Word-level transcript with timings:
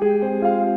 Música 0.00 0.69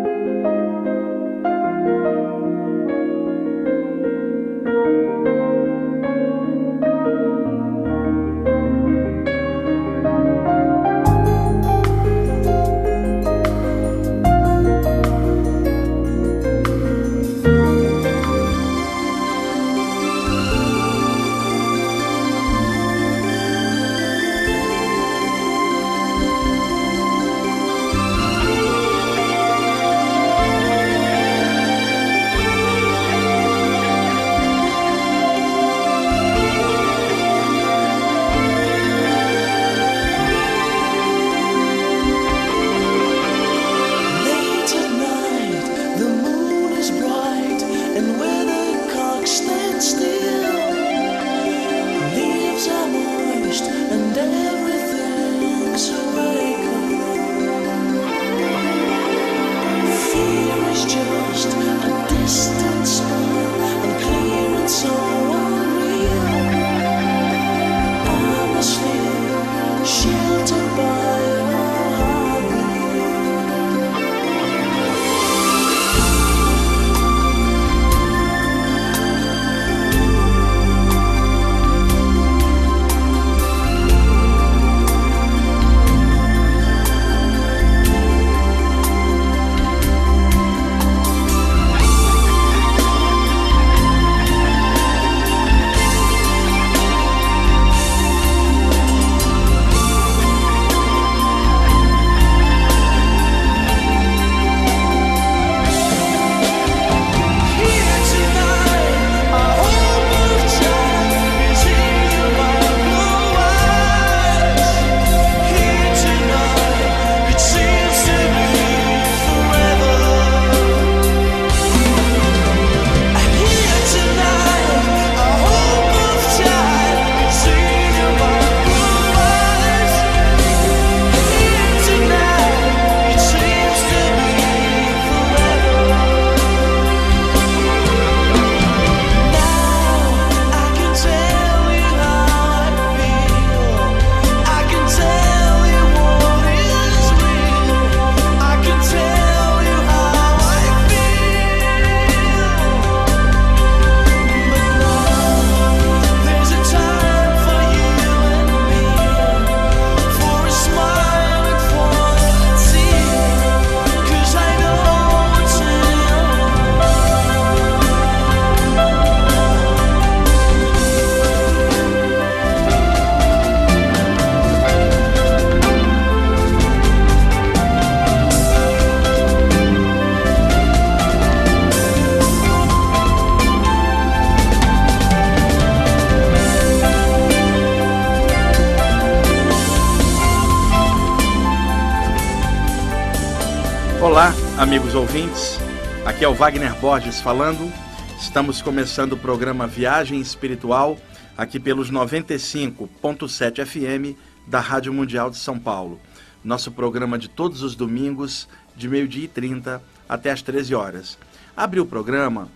amigos 194.58 194.94
ouvintes. 194.94 195.58
Aqui 196.06 196.24
é 196.24 196.28
o 196.28 196.34
Wagner 196.34 196.76
Borges 196.76 197.20
falando. 197.20 197.72
Estamos 198.20 198.62
começando 198.62 199.14
o 199.14 199.18
programa 199.18 199.66
Viagem 199.66 200.22
Espiritual 200.22 200.98
aqui 201.36 201.60
pelos 201.60 201.92
95.7 201.92 203.66
FM 203.66 204.18
da 204.46 204.60
Rádio 204.60 204.94
Mundial 204.94 205.30
de 205.32 205.38
São 205.38 205.58
Paulo. 205.58 206.00
Nosso 206.44 206.72
programa 206.72 207.18
de 207.18 207.28
todos 207.28 207.64
os 207.64 207.76
domingos, 207.76 208.48
de 208.76 208.88
meio-dia 208.88 209.26
e 209.26 209.28
30 209.28 209.82
até 210.08 210.32
as 210.32 210.42
13 210.42 210.76
horas. 210.76 211.18
Abri 211.58 211.80
o 211.80 211.86
programa 211.86 212.48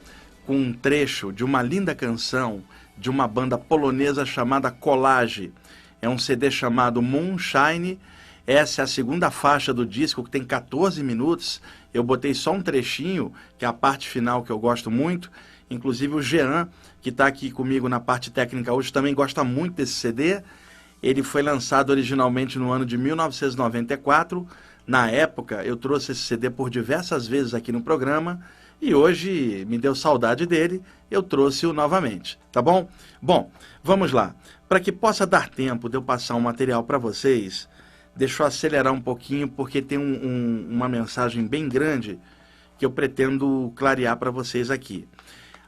com 0.46 0.56
um 0.56 0.74
trecho 0.74 1.32
de 1.32 1.44
uma 1.44 1.64
linda 1.64 1.96
canção 1.96 2.62
de 2.96 3.10
uma 3.10 3.28
banda 3.28 3.58
polonesa 3.58 4.26
chamada 4.26 4.70
Collage. 4.70 5.52
É 6.02 6.08
um 6.08 6.18
CD 6.18 6.52
chamado 6.52 7.02
Moonshine. 7.02 8.00
Essa 8.46 8.82
é 8.82 8.84
a 8.84 8.88
segunda 8.88 9.30
faixa 9.30 9.74
do 9.74 9.86
disco, 9.86 10.24
que 10.24 10.30
tem 10.30 10.44
14 10.44 11.04
minutos, 11.04 11.62
eu 11.94 12.04
botei 12.04 12.34
só 12.34 12.54
um 12.54 12.62
trechinho, 12.62 13.32
que 13.58 13.66
é 13.66 13.68
a 13.68 13.74
parte 13.74 14.08
final 14.10 14.44
que 14.44 14.52
eu 14.52 14.60
gosto 14.60 14.92
muito. 14.92 15.32
Inclusive 15.70 16.16
o 16.16 16.22
Jean, 16.22 16.70
que 17.02 17.10
está 17.10 17.28
aqui 17.28 17.52
comigo 17.52 17.90
na 17.90 18.00
parte 18.00 18.32
técnica 18.32 18.74
hoje, 18.74 18.92
também 18.92 19.14
gosta 19.14 19.44
muito 19.44 19.76
desse 19.76 19.94
CD. 19.94 20.42
Ele 21.02 21.22
foi 21.24 21.42
lançado 21.42 21.90
originalmente 21.90 22.58
no 22.58 22.72
ano 22.72 22.86
de 22.86 22.98
1994. 22.98 24.48
Na 24.86 25.10
época, 25.12 25.64
eu 25.64 25.76
trouxe 25.76 26.14
esse 26.14 26.22
CD 26.22 26.50
por 26.50 26.70
diversas 26.70 27.28
vezes 27.28 27.54
aqui 27.54 27.72
no 27.72 27.82
programa 27.82 28.42
e 28.82 28.94
hoje 28.94 29.66
me 29.68 29.78
deu 29.78 29.96
saudade 29.96 30.46
dele, 30.46 30.82
eu 31.10 31.24
trouxe-o 31.24 31.74
novamente, 31.74 32.40
tá 32.52 32.62
bom? 32.62 32.88
Bom, 33.22 33.52
vamos 33.84 34.12
lá. 34.12 34.36
Para 34.70 34.80
que 34.80 34.92
possa 34.92 35.26
dar 35.26 35.50
tempo 35.50 35.90
de 35.90 35.98
eu 35.98 36.02
passar 36.02 36.36
um 36.36 36.42
material 36.42 36.84
para 36.84 36.98
vocês, 36.98 37.68
Deixa 38.18 38.42
eu 38.42 38.48
acelerar 38.48 38.92
um 38.92 39.00
pouquinho, 39.00 39.48
porque 39.48 39.80
tem 39.80 40.00
um, 40.00 40.02
um, 40.02 40.68
uma 40.72 40.90
mensagem 40.90 41.46
bem 41.46 41.70
grande 41.70 42.18
que 42.76 42.84
eu 42.84 42.90
pretendo 42.90 43.72
clarear 43.76 44.18
para 44.18 44.32
vocês 44.32 44.72
aqui. 44.72 45.08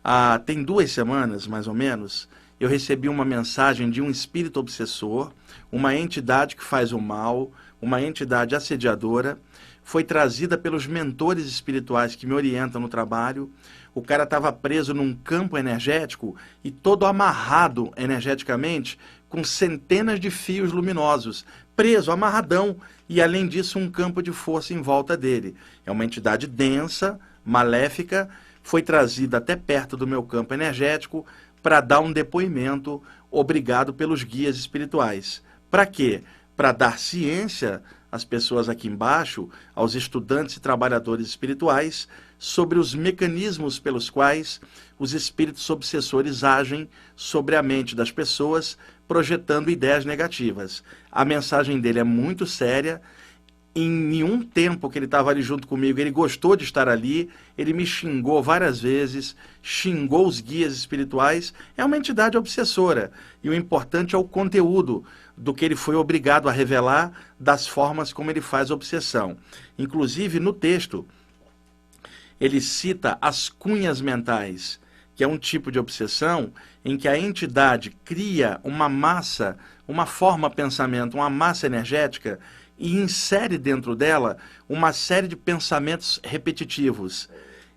Ah, 0.03 0.41
tem 0.44 0.63
duas 0.63 0.91
semanas, 0.91 1.45
mais 1.45 1.68
ou 1.68 1.75
menos, 1.75 2.27
eu 2.59 2.68
recebi 2.68 3.07
uma 3.07 3.24
mensagem 3.24 3.88
de 3.91 4.01
um 4.01 4.09
espírito 4.09 4.59
obsessor, 4.59 5.31
uma 5.71 5.95
entidade 5.95 6.56
que 6.56 6.63
faz 6.63 6.91
o 6.91 7.00
mal, 7.00 7.51
uma 7.79 8.01
entidade 8.01 8.56
assediadora, 8.56 9.38
foi 9.83 10.03
trazida 10.03 10.57
pelos 10.57 10.88
mentores 10.88 11.45
espirituais 11.45 12.15
que 12.15 12.25
me 12.25 12.33
orientam 12.33 12.81
no 12.81 12.89
trabalho. 12.89 13.51
O 13.94 14.01
cara 14.01 14.24
estava 14.24 14.51
preso 14.51 14.94
num 14.94 15.13
campo 15.13 15.56
energético 15.56 16.35
e 16.63 16.71
todo 16.71 17.06
amarrado 17.06 17.91
energeticamente 17.95 18.97
com 19.29 19.43
centenas 19.43 20.19
de 20.19 20.31
fios 20.31 20.71
luminosos, 20.71 21.45
preso, 21.75 22.11
amarradão, 22.11 22.75
e 23.07 23.21
além 23.21 23.47
disso, 23.47 23.79
um 23.79 23.89
campo 23.89 24.21
de 24.21 24.31
força 24.31 24.73
em 24.73 24.81
volta 24.81 25.15
dele. 25.15 25.55
É 25.85 25.91
uma 25.91 26.03
entidade 26.03 26.47
densa, 26.47 27.19
maléfica, 27.45 28.29
foi 28.61 28.81
trazida 28.81 29.37
até 29.37 29.55
perto 29.55 29.95
do 29.95 30.05
meu 30.05 30.23
campo 30.23 30.53
energético 30.53 31.25
para 31.61 31.81
dar 31.81 31.99
um 31.99 32.11
depoimento, 32.11 33.01
obrigado 33.31 33.93
pelos 33.93 34.23
guias 34.23 34.57
espirituais. 34.57 35.41
Para 35.69 35.85
quê? 35.85 36.23
Para 36.55 36.71
dar 36.71 36.99
ciência 36.99 37.81
as 38.11 38.23
pessoas 38.23 38.67
aqui 38.67 38.87
embaixo, 38.87 39.49
aos 39.75 39.93
estudantes 39.93 40.55
e 40.55 40.59
trabalhadores 40.59 41.27
espirituais, 41.27 42.07
sobre 42.37 42.79
os 42.79 42.95
mecanismos 42.95 43.79
pelos 43.79 44.09
quais 44.09 44.59
os 44.97 45.13
espíritos 45.13 45.69
obsessores 45.69 46.43
agem 46.43 46.89
sobre 47.15 47.55
a 47.55 47.61
mente 47.61 47.95
das 47.95 48.11
pessoas, 48.11 48.77
projetando 49.09 49.71
ideias 49.71 50.06
negativas. 50.06 50.83
A 51.11 51.25
mensagem 51.25 51.81
dele 51.81 51.97
é 52.00 52.03
muito 52.03 52.45
séria 52.45 53.01
em 53.75 53.89
nenhum 53.89 54.41
tempo 54.41 54.89
que 54.89 55.00
ele 55.00 55.06
estava 55.06 55.31
ali 55.31 55.41
junto 55.41 55.67
comigo, 55.67 56.00
ele 56.00 56.11
gostou 56.11 56.56
de 56.56 56.63
estar 56.63 56.88
ali, 56.88 57.29
ele 57.57 57.73
me 57.73 57.85
xingou 57.85 58.41
várias 58.41 58.79
vezes, 58.79 59.35
xingou 59.61 60.27
os 60.27 60.41
guias 60.41 60.73
espirituais. 60.73 61.53
É 61.75 61.83
uma 61.83 61.97
entidade 61.97 62.38
obsessora. 62.38 63.11
E 63.44 63.50
o 63.50 63.53
importante 63.53 64.13
é 64.13 64.17
o 64.17 64.23
conteúdo 64.23 65.03
do 65.35 65.53
que 65.53 65.65
ele 65.65 65.75
foi 65.75 65.95
obrigado 65.95 66.47
a 66.47 66.51
revelar, 66.51 67.12
das 67.39 67.67
formas 67.67 68.13
como 68.13 68.29
ele 68.29 68.41
faz 68.41 68.69
obsessão. 68.69 69.38
Inclusive, 69.77 70.39
no 70.39 70.53
texto, 70.53 71.07
ele 72.39 72.62
cita 72.62 73.17
as 73.19 73.50
cunhas 73.50 74.01
mentais, 74.01 74.79
que 75.19 75.24
é 75.25 75.27
um 75.27 75.38
tipo 75.38 75.69
de 75.69 75.77
obsessão 75.77 76.54
em 76.83 76.98
que 76.98 77.06
a 77.06 77.19
entidade 77.19 77.89
cria 78.06 78.57
uma 78.63 78.88
massa, 78.88 79.57
uma 79.86 80.06
forma 80.06 80.50
pensamento, 80.50 81.16
uma 81.16 81.30
massa 81.30 81.66
energética 81.66 82.39
e 82.77 82.95
insere 82.95 83.57
dentro 83.57 83.98
dela 83.98 84.38
uma 84.69 84.94
série 84.94 85.27
de 85.27 85.36
pensamentos 85.36 86.21
repetitivos. 86.24 87.27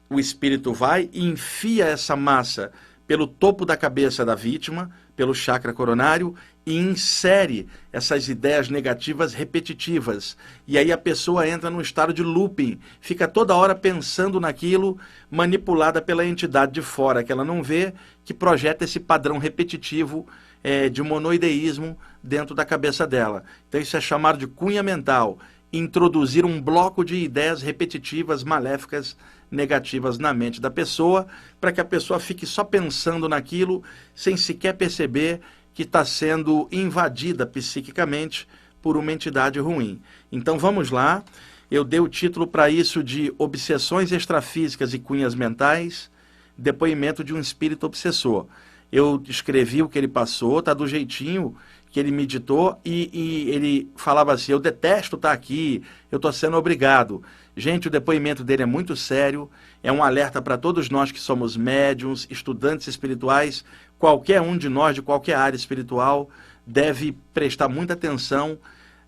O 0.09 0.21
espírito 0.21 0.73
vai 0.73 1.11
e 1.13 1.25
enfia 1.25 1.87
essa 1.87 2.15
massa 2.15 2.71
pelo 3.09 3.27
topo 3.27 3.67
da 3.67 3.77
cabeça 3.77 4.25
da 4.25 4.37
vítima, 4.37 4.93
pelo 5.17 5.35
chakra 5.35 5.73
coronário, 5.73 6.37
e 6.65 6.79
insere 6.79 7.67
essas 7.93 8.29
ideias 8.29 8.69
negativas 8.69 9.35
repetitivas. 9.35 10.37
E 10.67 10.79
aí 10.79 10.93
a 10.93 10.99
pessoa 10.99 11.49
entra 11.49 11.71
num 11.71 11.81
estado 11.81 12.13
de 12.13 12.23
looping, 12.23 12.79
fica 13.01 13.27
toda 13.27 13.55
hora 13.55 13.75
pensando 13.75 14.39
naquilo, 14.39 14.99
manipulada 15.31 16.01
pela 16.01 16.25
entidade 16.25 16.73
de 16.73 16.83
fora 16.83 17.25
que 17.25 17.33
ela 17.33 17.45
não 17.45 17.63
vê, 17.63 17.93
que 18.25 18.33
projeta 18.33 18.85
esse 18.85 19.01
padrão 19.01 19.39
repetitivo 19.39 20.27
é, 20.63 20.89
de 20.89 21.03
monoideísmo 21.03 21.99
dentro 22.23 22.55
da 22.55 22.65
cabeça 22.65 23.07
dela. 23.07 23.43
Então 23.69 23.81
isso 23.81 23.97
é 23.97 24.01
chamado 24.01 24.39
de 24.39 24.47
cunha 24.47 24.83
mental, 24.83 25.39
introduzir 25.73 26.45
um 26.45 26.61
bloco 26.61 27.05
de 27.05 27.17
ideias 27.17 27.63
repetitivas, 27.63 28.45
maléficas, 28.45 29.17
negativas 29.51 30.19
na 30.19 30.33
mente 30.33 30.61
da 30.61 30.71
pessoa, 30.71 31.27
para 31.61 31.73
que 31.73 31.81
a 31.81 31.85
pessoa 31.85 32.21
fique 32.21 32.47
só 32.47 32.65
pensando 32.65 33.29
naquilo, 33.29 33.83
sem 34.15 34.37
sequer 34.37 34.75
perceber 34.75 35.41
que 35.75 35.83
está 35.83 36.05
sendo 36.05 36.69
invadida 36.71 37.47
psiquicamente 37.47 38.47
por 38.81 38.97
uma 38.97 39.13
entidade 39.13 39.59
ruim. 39.59 40.01
Então 40.31 40.59
vamos 40.59 40.91
lá. 40.91 41.23
Eu 41.71 41.85
dei 41.85 42.01
o 42.01 42.09
título 42.09 42.47
para 42.47 42.69
isso 42.69 43.03
de 43.03 43.33
Obsessões 43.39 44.13
Extrafísicas 44.13 44.93
e 44.93 44.99
Cunhas 44.99 45.35
Mentais, 45.35 46.11
depoimento 46.57 47.25
de 47.25 47.33
um 47.33 47.41
espírito 47.41 47.87
obsessor 47.87 48.47
eu 48.93 49.23
escrevi 49.27 49.83
o 49.83 49.89
que 49.89 49.99
ele 49.99 50.07
passou, 50.07 50.63
tá 50.63 50.75
do 50.75 50.87
jeitinho 50.87 51.57
que 51.93 52.01
ele 52.01 52.11
meditou 52.11 52.81
e, 52.83 53.11
e 53.13 53.51
ele 53.51 53.93
falava 53.95 54.33
assim: 54.33 54.51
Eu 54.51 54.59
detesto 54.59 55.17
estar 55.17 55.29
tá 55.29 55.35
aqui, 55.35 55.83
eu 56.11 56.17
estou 56.17 56.33
sendo 56.33 56.57
obrigado. 56.57 57.23
Gente, 57.55 57.87
o 57.87 57.91
depoimento 57.91 58.43
dele 58.43 58.63
é 58.63 58.67
muito 58.67 58.97
sério, 58.97 59.49
é 59.83 59.93
um 59.93 60.03
alerta 60.03 60.41
para 60.41 60.57
todos 60.57 60.89
nós 60.89 61.13
que 61.13 61.21
somos 61.21 61.55
médiums, 61.55 62.27
estudantes 62.31 62.89
espirituais, 62.89 63.63
qualquer 63.99 64.41
um 64.41 64.57
de 64.57 64.71
nós, 64.71 64.95
de 64.95 65.03
qualquer 65.03 65.35
área 65.35 65.57
espiritual, 65.57 66.31
deve 66.67 67.15
prestar 67.35 67.69
muita 67.69 67.93
atenção 67.93 68.59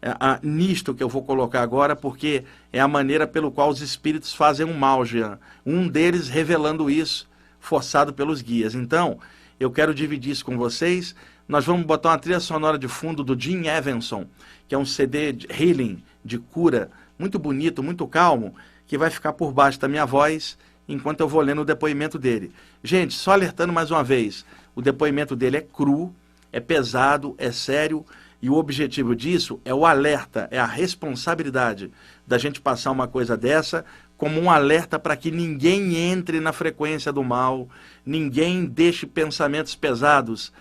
é, 0.02 0.14
a, 0.20 0.38
nisto 0.42 0.94
que 0.94 1.02
eu 1.02 1.08
vou 1.08 1.22
colocar 1.22 1.62
agora, 1.62 1.96
porque 1.96 2.44
é 2.70 2.80
a 2.80 2.86
maneira 2.86 3.26
pelo 3.26 3.50
qual 3.50 3.70
os 3.70 3.80
espíritos 3.80 4.34
fazem 4.34 4.66
um 4.66 4.74
mal, 4.74 5.06
Jean. 5.06 5.38
Um 5.64 5.88
deles 5.88 6.28
revelando 6.28 6.90
isso, 6.90 7.26
forçado 7.58 8.12
pelos 8.12 8.42
guias. 8.42 8.74
Então, 8.74 9.18
eu 9.58 9.70
quero 9.70 9.94
dividir 9.94 10.32
isso 10.32 10.44
com 10.44 10.58
vocês. 10.58 11.14
Nós 11.46 11.66
vamos 11.66 11.84
botar 11.84 12.10
uma 12.10 12.18
trilha 12.18 12.40
sonora 12.40 12.78
de 12.78 12.88
fundo 12.88 13.22
do 13.22 13.38
Jim 13.38 13.66
Evanson, 13.66 14.26
que 14.66 14.74
é 14.74 14.78
um 14.78 14.86
CD 14.86 15.30
de 15.30 15.46
healing, 15.50 16.02
de 16.24 16.38
cura, 16.38 16.90
muito 17.18 17.38
bonito, 17.38 17.82
muito 17.82 18.06
calmo, 18.06 18.54
que 18.86 18.96
vai 18.96 19.10
ficar 19.10 19.34
por 19.34 19.52
baixo 19.52 19.78
da 19.78 19.86
minha 19.86 20.06
voz 20.06 20.56
enquanto 20.88 21.20
eu 21.20 21.28
vou 21.28 21.42
lendo 21.42 21.60
o 21.60 21.64
depoimento 21.64 22.18
dele. 22.18 22.50
Gente, 22.82 23.12
só 23.12 23.32
alertando 23.32 23.74
mais 23.74 23.90
uma 23.90 24.02
vez, 24.02 24.44
o 24.74 24.80
depoimento 24.80 25.36
dele 25.36 25.58
é 25.58 25.60
cru, 25.60 26.14
é 26.50 26.60
pesado, 26.60 27.34
é 27.36 27.52
sério, 27.52 28.06
e 28.40 28.48
o 28.48 28.54
objetivo 28.54 29.14
disso 29.14 29.60
é 29.66 29.74
o 29.74 29.84
alerta, 29.84 30.48
é 30.50 30.58
a 30.58 30.66
responsabilidade 30.66 31.90
da 32.26 32.38
gente 32.38 32.60
passar 32.60 32.90
uma 32.90 33.08
coisa 33.08 33.36
dessa 33.36 33.84
como 34.16 34.40
um 34.40 34.50
alerta 34.50 34.98
para 34.98 35.16
que 35.16 35.30
ninguém 35.30 35.96
entre 35.96 36.40
na 36.40 36.52
frequência 36.52 37.12
do 37.12 37.22
mal, 37.22 37.68
ninguém 38.04 38.64
deixe 38.64 39.06
pensamentos 39.06 39.74
pesados 39.74 40.52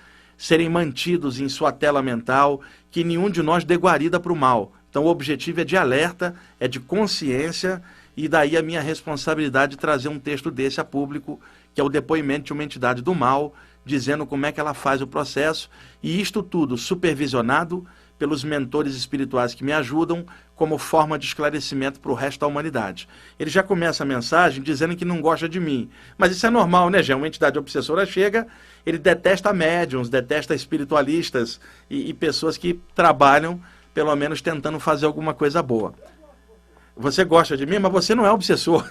serem 0.44 0.68
mantidos 0.68 1.40
em 1.40 1.48
sua 1.48 1.72
tela 1.72 2.02
mental, 2.04 2.60
que 2.92 3.02
nenhum 3.02 3.30
de 3.30 3.42
nós 3.42 3.64
dê 3.64 3.76
guarida 3.76 4.20
para 4.20 4.34
o 4.34 4.36
mal. 4.36 4.74
Então 4.90 5.06
o 5.06 5.08
objetivo 5.08 5.62
é 5.62 5.64
de 5.64 5.78
alerta, 5.78 6.36
é 6.60 6.68
de 6.68 6.82
consciência, 6.82 7.82
e 8.16 8.28
daí 8.28 8.58
a 8.58 8.62
minha 8.62 8.82
responsabilidade 8.82 9.72
de 9.72 9.78
trazer 9.78 10.10
um 10.10 10.20
texto 10.20 10.52
desse 10.52 10.82
a 10.82 10.84
público, 10.84 11.40
que 11.74 11.80
é 11.80 11.84
o 11.84 11.88
depoimento 11.88 12.48
de 12.48 12.52
uma 12.52 12.62
entidade 12.62 13.02
do 13.02 13.16
mal, 13.16 13.56
dizendo 13.86 14.26
como 14.26 14.46
é 14.46 14.52
que 14.52 14.60
ela 14.60 14.74
faz 14.74 15.02
o 15.02 15.08
processo, 15.08 15.70
e 16.04 16.20
isto 16.20 16.44
tudo 16.44 16.78
supervisionado 16.78 17.88
pelos 18.20 18.44
mentores 18.44 18.96
espirituais 18.96 19.54
que 19.54 19.64
me 19.64 19.72
ajudam, 19.72 20.26
como 20.56 20.78
forma 20.78 21.18
de 21.18 21.26
esclarecimento 21.26 22.00
para 22.00 22.12
o 22.12 22.16
resto 22.16 22.42
da 22.42 22.48
humanidade. 22.48 23.08
Ele 23.40 23.50
já 23.50 23.64
começa 23.64 24.04
a 24.04 24.06
mensagem 24.06 24.62
dizendo 24.62 24.96
que 24.96 25.06
não 25.06 25.22
gosta 25.22 25.50
de 25.50 25.60
mim. 25.60 25.90
Mas 26.18 26.32
isso 26.32 26.46
é 26.46 26.50
normal, 26.50 26.90
né, 26.90 27.02
Jean? 27.02 27.18
Uma 27.18 27.28
entidade 27.28 27.58
obsessora 27.58 28.06
chega, 28.06 28.48
ele 28.86 28.98
detesta 28.98 29.52
médiums, 29.52 30.10
detesta 30.10 30.54
espiritualistas 30.54 31.60
e, 31.90 32.10
e 32.10 32.14
pessoas 32.14 32.58
que 32.58 32.80
trabalham, 32.94 33.60
pelo 33.94 34.16
menos, 34.16 34.42
tentando 34.42 34.80
fazer 34.80 35.06
alguma 35.06 35.34
coisa 35.34 35.62
boa. 35.64 35.94
Você 36.96 37.24
gosta 37.24 37.58
de 37.58 37.66
mim, 37.66 37.80
mas 37.80 37.92
você 37.92 38.14
não 38.14 38.26
é 38.26 38.32
obsessor. 38.32 38.86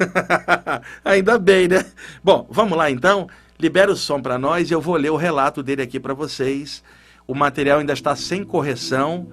Ainda 1.05 1.39
bem, 1.39 1.69
né? 1.69 1.87
Bom, 2.23 2.47
vamos 2.51 2.77
lá 2.77 2.91
então. 2.91 3.29
Libera 3.59 3.93
o 3.93 3.97
som 3.97 4.21
para 4.21 4.39
nós 4.39 4.71
e 4.71 4.75
eu 4.75 4.81
vou 4.81 4.97
ler 4.97 5.11
o 5.11 5.17
relato 5.17 5.63
dele 5.63 5.83
aqui 5.83 6.01
para 6.01 6.13
vocês. 6.13 6.83
O 7.29 7.35
material 7.35 7.79
ainda 7.79 7.93
está 7.93 8.17
sem 8.17 8.43
correção 8.43 9.29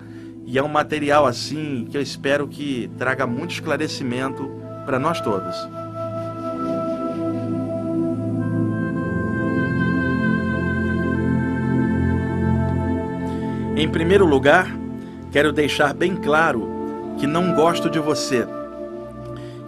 e 0.52 0.58
é 0.58 0.64
um 0.64 0.68
material 0.68 1.28
assim 1.28 1.88
que 1.92 1.96
eu 1.96 2.02
espero 2.02 2.48
que 2.48 2.90
traga 2.98 3.28
muito 3.28 3.52
esclarecimento 3.52 4.50
para 4.84 4.98
nós 4.98 5.22
todos. 5.22 5.56
Em 13.78 13.88
primeiro 13.88 14.26
lugar, 14.26 14.76
quero 15.32 15.54
deixar 15.54 15.94
bem 15.94 16.16
claro 16.16 16.68
que 17.20 17.28
não 17.28 17.54
gosto 17.54 17.88
de 17.88 18.00
você. 18.00 18.48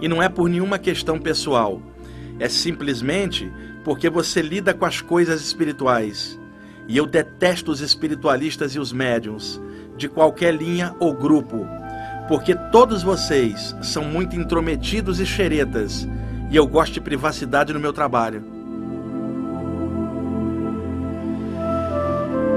E 0.02 0.08
não 0.08 0.22
é 0.22 0.28
por 0.28 0.50
nenhuma 0.50 0.80
questão 0.80 1.20
pessoal, 1.20 1.80
é 2.40 2.50
simplesmente 2.50 3.52
porque 3.84 4.10
você 4.10 4.42
lida 4.42 4.74
com 4.74 4.86
as 4.86 5.00
coisas 5.00 5.42
espirituais. 5.42 6.40
E 6.88 6.98
eu 6.98 7.06
detesto 7.06 7.72
os 7.72 7.82
espiritualistas 7.82 8.74
e 8.74 8.80
os 8.80 8.92
médiums 8.92 9.62
de 10.02 10.10
qualquer 10.10 10.54
linha 10.54 10.96
ou 11.00 11.14
grupo, 11.14 11.68
porque 12.28 12.56
todos 12.72 13.04
vocês 13.04 13.76
são 13.84 14.04
muito 14.04 14.36
intrometidos 14.36 15.20
e 15.20 15.26
xeretas, 15.26 16.08
e 16.50 16.56
eu 16.56 16.66
gosto 16.66 16.94
de 16.94 17.02
privacidade 17.02 17.72
no 17.72 17.80
meu 17.80 17.94
trabalho. 17.94 18.44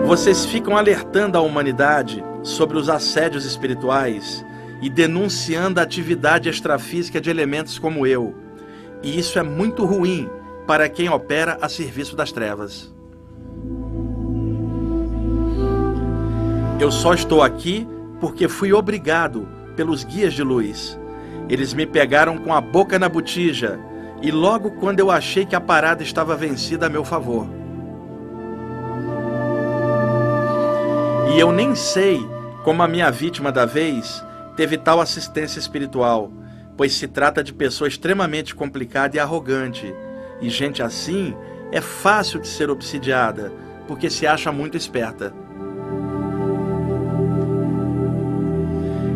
Vocês 0.06 0.44
ficam 0.46 0.76
alertando 0.76 1.36
a 1.36 1.40
humanidade 1.42 2.24
sobre 2.42 2.78
os 2.78 2.88
assédios 2.88 3.44
espirituais 3.44 4.44
e 4.80 4.88
denunciando 4.88 5.80
a 5.80 5.82
atividade 5.82 6.48
extrafísica 6.48 7.20
de 7.20 7.30
elementos 7.30 7.78
como 7.78 8.06
eu. 8.06 8.34
E 9.02 9.18
isso 9.18 9.38
é 9.38 9.42
muito 9.42 9.84
ruim 9.84 10.28
para 10.66 10.88
quem 10.88 11.10
opera 11.10 11.58
a 11.60 11.68
serviço 11.68 12.16
das 12.16 12.32
trevas. 12.32 12.93
Eu 16.80 16.90
só 16.90 17.14
estou 17.14 17.40
aqui 17.40 17.86
porque 18.20 18.48
fui 18.48 18.72
obrigado 18.72 19.48
pelos 19.76 20.02
guias 20.02 20.34
de 20.34 20.42
luz. 20.42 20.98
Eles 21.48 21.72
me 21.72 21.86
pegaram 21.86 22.36
com 22.36 22.52
a 22.52 22.60
boca 22.60 22.98
na 22.98 23.08
botija 23.08 23.78
e 24.20 24.30
logo 24.30 24.72
quando 24.72 24.98
eu 24.98 25.10
achei 25.10 25.46
que 25.46 25.54
a 25.54 25.60
parada 25.60 26.02
estava 26.02 26.36
vencida 26.36 26.86
a 26.86 26.90
meu 26.90 27.04
favor. 27.04 27.46
E 31.32 31.38
eu 31.38 31.52
nem 31.52 31.74
sei 31.76 32.20
como 32.64 32.82
a 32.82 32.88
minha 32.88 33.10
vítima 33.10 33.52
da 33.52 33.64
vez 33.64 34.24
teve 34.56 34.76
tal 34.76 35.00
assistência 35.00 35.60
espiritual, 35.60 36.32
pois 36.76 36.94
se 36.94 37.06
trata 37.06 37.42
de 37.42 37.52
pessoa 37.52 37.86
extremamente 37.86 38.54
complicada 38.54 39.16
e 39.16 39.20
arrogante. 39.20 39.94
E 40.40 40.48
gente 40.48 40.82
assim 40.82 41.36
é 41.70 41.80
fácil 41.80 42.40
de 42.40 42.48
ser 42.48 42.68
obsidiada, 42.68 43.52
porque 43.86 44.10
se 44.10 44.26
acha 44.26 44.50
muito 44.50 44.76
esperta. 44.76 45.43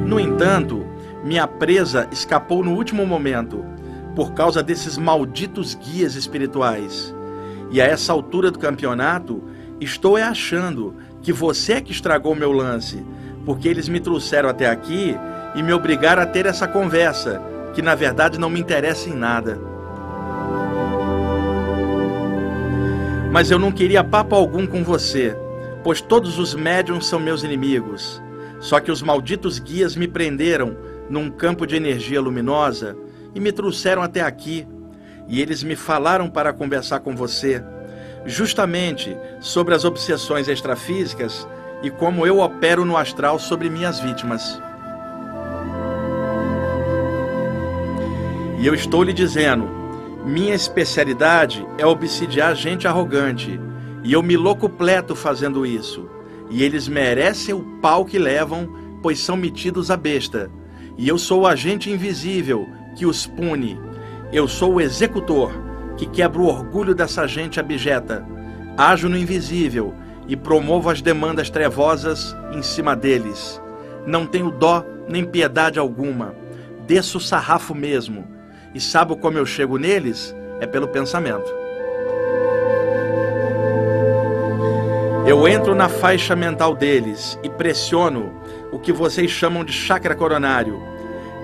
No 0.08 0.18
entanto, 0.18 0.86
Minha 1.22 1.46
presa 1.46 2.08
escapou 2.10 2.64
no 2.64 2.72
último 2.72 3.04
momento, 3.04 3.62
por 4.16 4.32
causa 4.32 4.62
desses 4.62 4.96
malditos 4.96 5.74
guias 5.74 6.14
espirituais. 6.14 7.14
E 7.70 7.78
a 7.78 7.84
essa 7.84 8.10
altura 8.10 8.50
do 8.50 8.58
campeonato, 8.58 9.42
estou 9.78 10.16
é 10.16 10.22
achando 10.22 10.94
que 11.20 11.30
você 11.30 11.74
é 11.74 11.80
que 11.82 11.92
estragou 11.92 12.34
meu 12.34 12.52
lance, 12.52 13.04
porque 13.44 13.68
eles 13.68 13.86
me 13.86 14.00
trouxeram 14.00 14.48
até 14.48 14.70
aqui 14.70 15.14
e 15.54 15.62
me 15.62 15.74
obrigaram 15.74 16.22
a 16.22 16.26
ter 16.26 16.46
essa 16.46 16.66
conversa, 16.66 17.42
que 17.74 17.82
na 17.82 17.94
verdade 17.94 18.40
não 18.40 18.48
me 18.48 18.60
interessa 18.60 19.10
em 19.10 19.14
nada. 19.14 19.60
Mas 23.30 23.50
eu 23.50 23.58
não 23.58 23.70
queria 23.70 24.02
papo 24.02 24.34
algum 24.34 24.66
com 24.66 24.82
você, 24.82 25.36
pois 25.84 26.00
todos 26.00 26.38
os 26.38 26.54
médiums 26.54 27.06
são 27.06 27.20
meus 27.20 27.42
inimigos. 27.42 28.22
Só 28.60 28.80
que 28.80 28.90
os 28.90 29.02
malditos 29.02 29.58
guias 29.58 29.94
me 29.94 30.08
prenderam 30.08 30.76
num 31.08 31.30
campo 31.30 31.66
de 31.66 31.76
energia 31.76 32.20
luminosa 32.20 32.96
e 33.34 33.40
me 33.40 33.52
trouxeram 33.52 34.02
até 34.02 34.20
aqui. 34.20 34.66
E 35.28 35.40
eles 35.40 35.62
me 35.62 35.76
falaram 35.76 36.28
para 36.28 36.52
conversar 36.52 37.00
com 37.00 37.14
você, 37.14 37.62
justamente 38.24 39.16
sobre 39.40 39.74
as 39.74 39.84
obsessões 39.84 40.48
extrafísicas 40.48 41.46
e 41.82 41.90
como 41.90 42.26
eu 42.26 42.40
opero 42.40 42.84
no 42.84 42.96
astral 42.96 43.38
sobre 43.38 43.70
minhas 43.70 44.00
vítimas. 44.00 44.60
E 48.58 48.66
eu 48.66 48.74
estou 48.74 49.04
lhe 49.04 49.12
dizendo, 49.12 49.70
minha 50.24 50.54
especialidade 50.54 51.64
é 51.78 51.86
obsidiar 51.86 52.56
gente 52.56 52.88
arrogante, 52.88 53.60
e 54.02 54.12
eu 54.12 54.22
me 54.22 54.36
locupleto 54.36 55.14
fazendo 55.14 55.64
isso. 55.64 56.17
E 56.50 56.62
eles 56.62 56.88
merecem 56.88 57.54
o 57.54 57.62
pau 57.80 58.04
que 58.04 58.18
levam, 58.18 58.68
pois 59.02 59.20
são 59.20 59.36
metidos 59.36 59.90
a 59.90 59.96
besta. 59.96 60.50
E 60.96 61.08
eu 61.08 61.18
sou 61.18 61.42
o 61.42 61.46
agente 61.46 61.90
invisível 61.90 62.66
que 62.96 63.06
os 63.06 63.26
pune. 63.26 63.78
Eu 64.32 64.48
sou 64.48 64.74
o 64.74 64.80
executor 64.80 65.52
que 65.96 66.06
quebra 66.06 66.40
o 66.40 66.46
orgulho 66.46 66.94
dessa 66.94 67.26
gente 67.26 67.60
abjeta. 67.60 68.26
Ajo 68.76 69.08
no 69.08 69.16
invisível 69.16 69.94
e 70.26 70.36
promovo 70.36 70.90
as 70.90 71.02
demandas 71.02 71.50
trevosas 71.50 72.36
em 72.52 72.62
cima 72.62 72.94
deles. 72.94 73.60
Não 74.06 74.26
tenho 74.26 74.50
dó 74.50 74.84
nem 75.08 75.24
piedade 75.24 75.78
alguma. 75.78 76.34
Desço 76.86 77.18
o 77.18 77.20
sarrafo 77.20 77.74
mesmo. 77.74 78.26
E 78.74 78.80
sabe 78.80 79.16
como 79.16 79.38
eu 79.38 79.46
chego 79.46 79.78
neles? 79.78 80.34
É 80.60 80.66
pelo 80.66 80.88
pensamento. 80.88 81.50
Eu 85.28 85.46
entro 85.46 85.74
na 85.74 85.90
faixa 85.90 86.34
mental 86.34 86.74
deles 86.74 87.38
e 87.42 87.50
pressiono 87.50 88.32
o 88.72 88.78
que 88.78 88.90
vocês 88.90 89.30
chamam 89.30 89.62
de 89.62 89.74
chakra 89.74 90.14
coronário. 90.14 90.82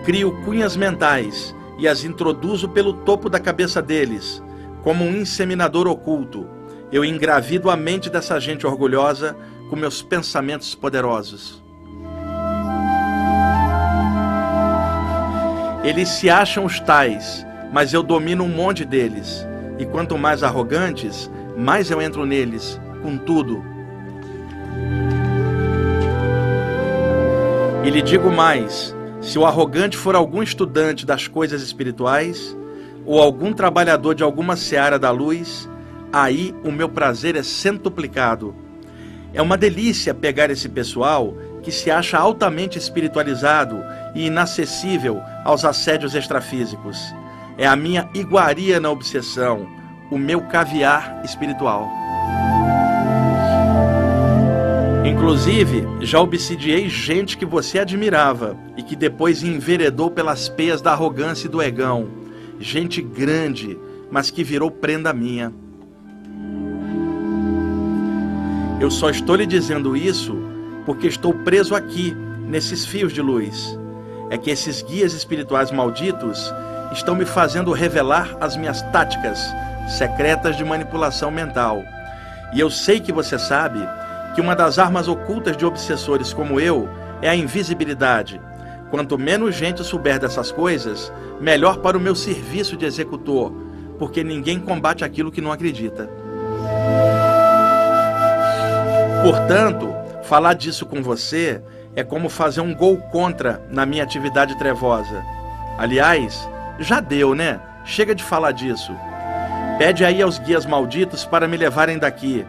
Crio 0.06 0.32
cunhas 0.42 0.74
mentais 0.74 1.54
e 1.78 1.86
as 1.86 2.02
introduzo 2.02 2.66
pelo 2.70 2.94
topo 2.94 3.28
da 3.28 3.38
cabeça 3.38 3.82
deles, 3.82 4.42
como 4.82 5.04
um 5.04 5.14
inseminador 5.14 5.86
oculto. 5.86 6.48
Eu 6.90 7.04
engravido 7.04 7.68
a 7.68 7.76
mente 7.76 8.08
dessa 8.08 8.40
gente 8.40 8.66
orgulhosa 8.66 9.36
com 9.68 9.76
meus 9.76 10.00
pensamentos 10.00 10.74
poderosos. 10.74 11.62
Eles 15.84 16.08
se 16.08 16.30
acham 16.30 16.64
os 16.64 16.80
tais, 16.80 17.46
mas 17.70 17.92
eu 17.92 18.02
domino 18.02 18.44
um 18.44 18.48
monte 18.48 18.82
deles. 18.82 19.46
E 19.78 19.84
quanto 19.84 20.16
mais 20.16 20.42
arrogantes, 20.42 21.30
mais 21.54 21.90
eu 21.90 22.00
entro 22.00 22.24
neles, 22.24 22.80
com 23.02 23.18
tudo 23.18 23.73
E 27.84 27.90
lhe 27.90 28.00
digo 28.00 28.30
mais: 28.30 28.94
se 29.20 29.38
o 29.38 29.44
arrogante 29.44 29.94
for 29.94 30.16
algum 30.16 30.42
estudante 30.42 31.04
das 31.04 31.28
coisas 31.28 31.60
espirituais, 31.60 32.56
ou 33.04 33.20
algum 33.20 33.52
trabalhador 33.52 34.14
de 34.14 34.22
alguma 34.22 34.56
seara 34.56 34.98
da 34.98 35.10
luz, 35.10 35.68
aí 36.10 36.54
o 36.64 36.72
meu 36.72 36.88
prazer 36.88 37.36
é 37.36 37.42
centuplicado. 37.42 38.54
É 39.34 39.42
uma 39.42 39.58
delícia 39.58 40.14
pegar 40.14 40.50
esse 40.50 40.68
pessoal 40.68 41.36
que 41.62 41.70
se 41.70 41.90
acha 41.90 42.16
altamente 42.16 42.78
espiritualizado 42.78 43.76
e 44.14 44.26
inacessível 44.26 45.20
aos 45.44 45.62
assédios 45.64 46.14
extrafísicos. 46.14 46.98
É 47.58 47.66
a 47.66 47.76
minha 47.76 48.08
iguaria 48.14 48.80
na 48.80 48.90
obsessão, 48.90 49.68
o 50.10 50.16
meu 50.16 50.40
caviar 50.42 51.20
espiritual. 51.22 52.03
Inclusive, 55.24 55.88
já 56.02 56.20
obsidiei 56.20 56.86
gente 56.86 57.38
que 57.38 57.46
você 57.46 57.78
admirava 57.78 58.58
e 58.76 58.82
que 58.82 58.94
depois 58.94 59.42
enveredou 59.42 60.10
pelas 60.10 60.50
peias 60.50 60.82
da 60.82 60.92
arrogância 60.92 61.46
e 61.46 61.50
do 61.50 61.62
egão. 61.62 62.08
Gente 62.60 63.00
grande, 63.00 63.78
mas 64.10 64.30
que 64.30 64.44
virou 64.44 64.70
prenda 64.70 65.14
minha. 65.14 65.50
Eu 68.78 68.90
só 68.90 69.08
estou 69.08 69.34
lhe 69.34 69.46
dizendo 69.46 69.96
isso 69.96 70.36
porque 70.84 71.06
estou 71.06 71.32
preso 71.32 71.74
aqui, 71.74 72.14
nesses 72.46 72.84
fios 72.84 73.10
de 73.10 73.22
luz. 73.22 73.78
É 74.28 74.36
que 74.36 74.50
esses 74.50 74.82
guias 74.82 75.14
espirituais 75.14 75.70
malditos 75.70 76.52
estão 76.92 77.14
me 77.14 77.24
fazendo 77.24 77.72
revelar 77.72 78.36
as 78.42 78.58
minhas 78.58 78.82
táticas 78.92 79.40
secretas 79.88 80.54
de 80.54 80.64
manipulação 80.66 81.30
mental. 81.30 81.82
E 82.52 82.60
eu 82.60 82.68
sei 82.68 83.00
que 83.00 83.10
você 83.10 83.38
sabe 83.38 83.80
que 84.34 84.40
uma 84.40 84.56
das 84.56 84.78
armas 84.78 85.08
ocultas 85.08 85.56
de 85.56 85.64
obsessores 85.64 86.32
como 86.32 86.58
eu 86.58 86.88
é 87.22 87.28
a 87.28 87.36
invisibilidade. 87.36 88.40
Quanto 88.90 89.18
menos 89.18 89.54
gente 89.54 89.82
souber 89.82 90.18
dessas 90.18 90.52
coisas, 90.52 91.12
melhor 91.40 91.78
para 91.78 91.96
o 91.96 92.00
meu 92.00 92.14
serviço 92.14 92.76
de 92.76 92.84
executor, 92.84 93.52
porque 93.98 94.22
ninguém 94.22 94.58
combate 94.58 95.04
aquilo 95.04 95.32
que 95.32 95.40
não 95.40 95.52
acredita. 95.52 96.08
Portanto, 99.22 99.94
falar 100.24 100.54
disso 100.54 100.84
com 100.84 101.02
você 101.02 101.62
é 101.96 102.02
como 102.02 102.28
fazer 102.28 102.60
um 102.60 102.74
gol 102.74 102.98
contra 103.10 103.62
na 103.70 103.86
minha 103.86 104.02
atividade 104.02 104.58
trevosa. 104.58 105.24
Aliás, 105.78 106.48
já 106.78 107.00
deu, 107.00 107.34
né? 107.34 107.60
Chega 107.84 108.14
de 108.14 108.22
falar 108.22 108.52
disso. 108.52 108.92
Pede 109.78 110.04
aí 110.04 110.20
aos 110.20 110.38
guias 110.38 110.66
malditos 110.66 111.24
para 111.24 111.48
me 111.48 111.56
levarem 111.56 111.98
daqui. 111.98 112.44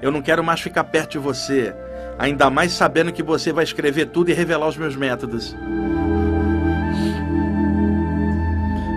Eu 0.00 0.10
não 0.10 0.22
quero 0.22 0.44
mais 0.44 0.60
ficar 0.60 0.84
perto 0.84 1.12
de 1.12 1.18
você, 1.18 1.74
ainda 2.18 2.48
mais 2.48 2.72
sabendo 2.72 3.12
que 3.12 3.22
você 3.22 3.52
vai 3.52 3.64
escrever 3.64 4.06
tudo 4.06 4.30
e 4.30 4.34
revelar 4.34 4.68
os 4.68 4.76
meus 4.76 4.94
métodos. 4.94 5.56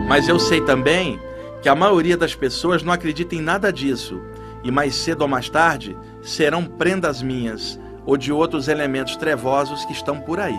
Mas 0.07 0.27
eu 0.27 0.37
sei 0.39 0.61
também 0.61 1.19
que 1.61 1.69
a 1.69 1.75
maioria 1.75 2.17
das 2.17 2.35
pessoas 2.35 2.83
não 2.83 2.91
acredita 2.91 3.35
em 3.35 3.41
nada 3.41 3.71
disso, 3.71 4.21
e 4.63 4.69
mais 4.69 4.93
cedo 4.95 5.21
ou 5.21 5.27
mais 5.27 5.49
tarde 5.49 5.97
serão 6.21 6.65
prendas 6.65 7.21
minhas 7.21 7.79
ou 8.05 8.17
de 8.17 8.31
outros 8.31 8.67
elementos 8.67 9.15
trevosos 9.15 9.85
que 9.85 9.93
estão 9.93 10.19
por 10.19 10.39
aí. 10.39 10.57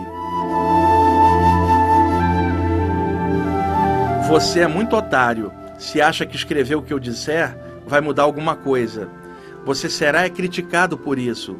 Você 4.28 4.60
é 4.60 4.66
muito 4.66 4.96
otário 4.96 5.52
se 5.78 6.00
acha 6.00 6.24
que 6.24 6.36
escrever 6.36 6.76
o 6.76 6.82
que 6.82 6.94
eu 6.94 6.98
disser 6.98 7.56
vai 7.86 8.00
mudar 8.00 8.22
alguma 8.22 8.54
coisa. 8.54 9.08
Você 9.64 9.88
será 9.88 10.28
criticado 10.28 10.98
por 10.98 11.18
isso, 11.18 11.56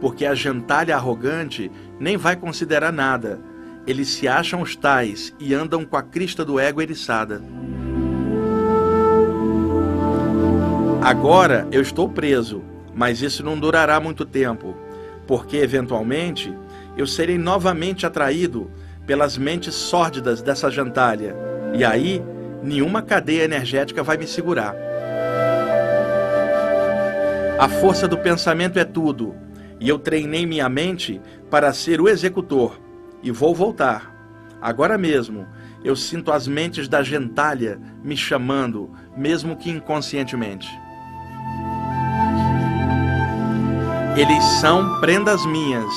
porque 0.00 0.26
a 0.26 0.34
gentalha 0.34 0.94
arrogante 0.94 1.70
nem 1.98 2.16
vai 2.16 2.36
considerar 2.36 2.92
nada. 2.92 3.40
Eles 3.86 4.08
se 4.08 4.28
acham 4.28 4.60
os 4.60 4.76
tais 4.76 5.34
e 5.38 5.54
andam 5.54 5.84
com 5.84 5.96
a 5.96 6.02
crista 6.02 6.44
do 6.44 6.58
ego 6.60 6.82
eriçada. 6.82 7.42
Agora 11.00 11.68
eu 11.70 11.80
estou 11.80 12.08
preso, 12.08 12.62
mas 12.94 13.22
isso 13.22 13.44
não 13.44 13.58
durará 13.58 14.00
muito 14.00 14.24
tempo, 14.24 14.76
porque 15.26 15.56
eventualmente 15.56 16.52
eu 16.96 17.06
serei 17.06 17.38
novamente 17.38 18.04
atraído 18.04 18.70
pelas 19.06 19.38
mentes 19.38 19.74
sórdidas 19.74 20.42
dessa 20.42 20.68
gentalha, 20.68 21.36
e 21.72 21.84
aí 21.84 22.20
nenhuma 22.60 23.02
cadeia 23.02 23.44
energética 23.44 24.02
vai 24.02 24.16
me 24.16 24.26
segurar. 24.26 24.74
A 27.58 27.70
força 27.70 28.06
do 28.06 28.18
pensamento 28.18 28.78
é 28.78 28.84
tudo, 28.84 29.34
e 29.80 29.88
eu 29.88 29.98
treinei 29.98 30.44
minha 30.44 30.68
mente 30.68 31.20
para 31.50 31.72
ser 31.72 32.02
o 32.02 32.08
executor, 32.08 32.78
e 33.22 33.30
vou 33.30 33.54
voltar. 33.54 34.14
Agora 34.60 34.98
mesmo, 34.98 35.46
eu 35.82 35.96
sinto 35.96 36.30
as 36.30 36.46
mentes 36.46 36.86
da 36.86 37.02
gentalha 37.02 37.80
me 38.04 38.14
chamando, 38.14 38.90
mesmo 39.16 39.56
que 39.56 39.70
inconscientemente. 39.70 40.68
Eles 44.16 44.44
são 44.60 45.00
prendas 45.00 45.46
minhas, 45.46 45.92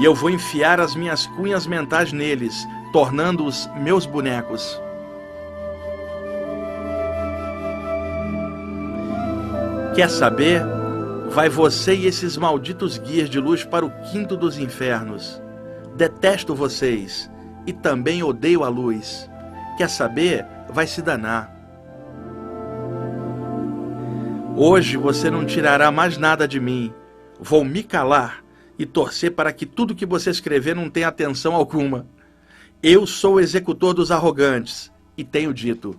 e 0.00 0.04
eu 0.04 0.14
vou 0.14 0.28
enfiar 0.28 0.80
as 0.80 0.96
minhas 0.96 1.24
cunhas 1.28 1.68
mentais 1.68 2.12
neles, 2.12 2.66
tornando-os 2.92 3.70
meus 3.76 4.06
bonecos. 4.06 4.80
Quer 9.94 10.10
saber? 10.10 10.75
Vai 11.30 11.48
você 11.48 11.94
e 11.94 12.06
esses 12.06 12.36
malditos 12.36 12.98
guias 12.98 13.28
de 13.28 13.38
luz 13.40 13.64
para 13.64 13.84
o 13.84 13.90
quinto 14.10 14.36
dos 14.36 14.58
infernos. 14.58 15.42
Detesto 15.96 16.54
vocês 16.54 17.30
e 17.66 17.72
também 17.72 18.22
odeio 18.22 18.64
a 18.64 18.68
luz. 18.68 19.28
Quer 19.76 19.90
saber? 19.90 20.46
Vai 20.70 20.86
se 20.86 21.02
danar. 21.02 21.54
Hoje 24.56 24.96
você 24.96 25.30
não 25.30 25.44
tirará 25.44 25.90
mais 25.90 26.16
nada 26.16 26.48
de 26.48 26.58
mim. 26.58 26.92
Vou 27.38 27.62
me 27.64 27.82
calar 27.82 28.42
e 28.78 28.86
torcer 28.86 29.32
para 29.32 29.52
que 29.52 29.66
tudo 29.66 29.94
que 29.94 30.06
você 30.06 30.30
escrever 30.30 30.74
não 30.74 30.88
tenha 30.88 31.08
atenção 31.08 31.54
alguma. 31.54 32.06
Eu 32.82 33.06
sou 33.06 33.34
o 33.34 33.40
executor 33.40 33.92
dos 33.92 34.10
arrogantes 34.10 34.90
e 35.16 35.24
tenho 35.24 35.52
dito. 35.52 35.98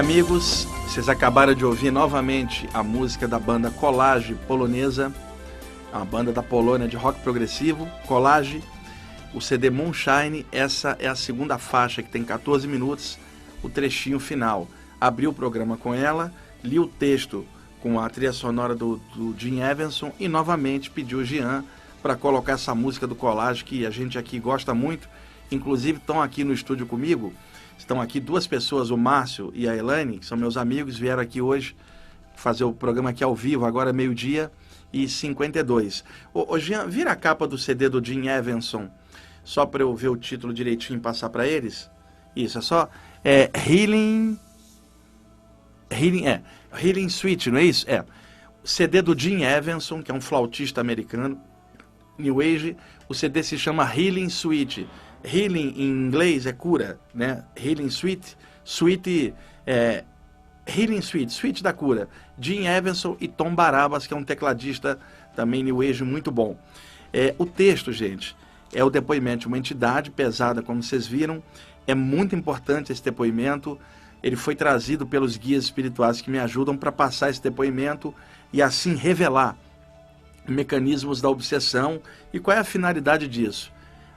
Amigos, 0.00 0.64
vocês 0.86 1.10
acabaram 1.10 1.52
de 1.52 1.62
ouvir 1.62 1.90
novamente 1.90 2.66
a 2.72 2.82
música 2.82 3.28
da 3.28 3.38
banda 3.38 3.70
Collage 3.70 4.34
polonesa, 4.48 5.12
a 5.92 6.02
banda 6.06 6.32
da 6.32 6.42
Polônia 6.42 6.88
de 6.88 6.96
rock 6.96 7.20
progressivo, 7.20 7.86
Collage, 8.06 8.62
o 9.34 9.42
CD 9.42 9.68
Moonshine. 9.68 10.46
Essa 10.50 10.96
é 10.98 11.06
a 11.06 11.14
segunda 11.14 11.58
faixa 11.58 12.02
que 12.02 12.08
tem 12.08 12.24
14 12.24 12.66
minutos, 12.66 13.18
o 13.62 13.68
trechinho 13.68 14.18
final. 14.18 14.66
Abri 14.98 15.26
o 15.26 15.34
programa 15.34 15.76
com 15.76 15.92
ela, 15.92 16.32
li 16.64 16.78
o 16.78 16.86
texto 16.86 17.44
com 17.82 18.00
a 18.00 18.08
trilha 18.08 18.32
sonora 18.32 18.74
do, 18.74 18.96
do 19.14 19.34
Jim 19.36 19.60
Evanson 19.60 20.12
e 20.18 20.28
novamente 20.28 20.90
pedi 20.90 21.14
o 21.14 21.22
Jean 21.22 21.62
para 22.00 22.16
colocar 22.16 22.52
essa 22.52 22.74
música 22.74 23.06
do 23.06 23.14
Collage 23.14 23.64
que 23.64 23.84
a 23.84 23.90
gente 23.90 24.16
aqui 24.16 24.38
gosta 24.38 24.72
muito. 24.72 25.06
Inclusive 25.52 25.98
estão 25.98 26.22
aqui 26.22 26.42
no 26.42 26.54
estúdio 26.54 26.86
comigo, 26.86 27.34
estão 27.80 28.00
aqui 28.00 28.20
duas 28.20 28.46
pessoas, 28.46 28.90
o 28.90 28.96
Márcio 28.96 29.50
e 29.54 29.68
a 29.68 29.74
Elaine, 29.74 30.18
que 30.18 30.26
são 30.26 30.36
meus 30.36 30.56
amigos, 30.56 30.98
vieram 30.98 31.22
aqui 31.22 31.40
hoje 31.40 31.74
fazer 32.34 32.64
o 32.64 32.72
programa 32.72 33.10
aqui 33.10 33.24
ao 33.24 33.34
vivo, 33.34 33.64
agora 33.64 33.92
meio-dia 33.92 34.50
e 34.92 35.08
52. 35.08 36.04
Ô, 36.32 36.54
ô 36.54 36.58
Jean, 36.58 36.86
vira 36.86 37.12
a 37.12 37.16
capa 37.16 37.46
do 37.46 37.56
CD 37.56 37.88
do 37.88 38.04
Jim 38.04 38.28
Evanson, 38.28 38.90
só 39.42 39.64
para 39.66 39.82
eu 39.82 39.94
ver 39.94 40.08
o 40.08 40.16
título 40.16 40.52
direitinho 40.52 40.98
e 40.98 41.00
passar 41.00 41.30
para 41.30 41.46
eles. 41.46 41.90
Isso, 42.36 42.58
é 42.58 42.60
só. 42.60 42.88
É 43.24 43.50
Healing. 43.54 44.38
Healing, 45.90 46.26
é. 46.26 46.42
Healing 46.72 47.08
Suite, 47.08 47.50
não 47.50 47.58
é 47.58 47.64
isso? 47.64 47.88
É. 47.88 48.04
CD 48.62 49.02
do 49.02 49.18
Jim 49.18 49.42
Evanson, 49.42 50.02
que 50.02 50.10
é 50.10 50.14
um 50.14 50.20
flautista 50.20 50.80
americano, 50.80 51.40
New 52.18 52.40
Age. 52.40 52.76
O 53.08 53.14
CD 53.14 53.42
se 53.42 53.58
chama 53.58 53.84
Healing 53.84 54.28
Suite. 54.28 54.86
Healing 55.24 55.74
em 55.76 55.90
inglês 55.90 56.46
é 56.46 56.52
cura, 56.52 56.98
né? 57.14 57.44
Healing 57.56 57.90
Suite. 57.90 58.36
Suite 58.64 59.34
é. 59.66 60.04
Healing 60.66 61.00
Suite, 61.00 61.32
Suite 61.32 61.62
da 61.62 61.72
cura. 61.72 62.08
Jim 62.38 62.66
Evanson 62.66 63.16
e 63.20 63.26
Tom 63.26 63.54
Barabas, 63.54 64.06
que 64.06 64.14
é 64.14 64.16
um 64.16 64.24
tecladista 64.24 64.98
também 65.34 65.62
New 65.62 65.80
Age 65.80 66.04
muito 66.04 66.30
bom. 66.30 66.56
É, 67.12 67.34
o 67.38 67.44
texto, 67.44 67.92
gente, 67.92 68.36
é 68.72 68.84
o 68.84 68.90
depoimento 68.90 69.40
de 69.40 69.46
uma 69.48 69.58
entidade 69.58 70.10
pesada, 70.10 70.62
como 70.62 70.82
vocês 70.82 71.06
viram. 71.06 71.42
É 71.86 71.94
muito 71.94 72.36
importante 72.36 72.92
esse 72.92 73.02
depoimento. 73.02 73.78
Ele 74.22 74.36
foi 74.36 74.54
trazido 74.54 75.06
pelos 75.06 75.36
guias 75.36 75.64
espirituais 75.64 76.20
que 76.20 76.30
me 76.30 76.38
ajudam 76.38 76.76
para 76.76 76.92
passar 76.92 77.30
esse 77.30 77.42
depoimento 77.42 78.14
e 78.52 78.62
assim 78.62 78.94
revelar 78.94 79.56
mecanismos 80.46 81.20
da 81.20 81.28
obsessão 81.28 82.00
e 82.32 82.38
qual 82.38 82.56
é 82.56 82.60
a 82.60 82.64
finalidade 82.64 83.28
disso. 83.28 83.72